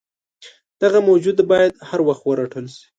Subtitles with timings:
[0.81, 2.85] دغه موجود باید هروخت ورټل شي.